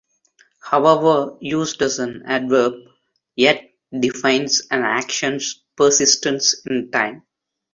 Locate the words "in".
6.65-6.89